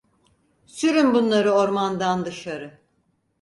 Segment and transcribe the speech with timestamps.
[0.65, 2.79] Sürün bunları ormandan dışarı!